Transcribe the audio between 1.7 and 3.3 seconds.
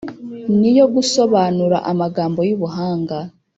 amagambo y’ubuhanga